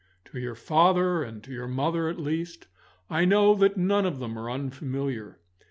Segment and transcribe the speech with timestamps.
[0.33, 2.65] To your father and to your mother, at least,
[3.07, 5.37] I know that none of them are unfamiliar.